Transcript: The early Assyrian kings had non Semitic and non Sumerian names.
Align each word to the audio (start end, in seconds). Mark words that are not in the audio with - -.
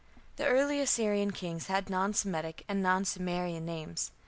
The 0.37 0.47
early 0.47 0.79
Assyrian 0.81 1.29
kings 1.29 1.67
had 1.67 1.87
non 1.87 2.15
Semitic 2.15 2.63
and 2.67 2.81
non 2.81 3.05
Sumerian 3.05 3.67
names. 3.67 4.09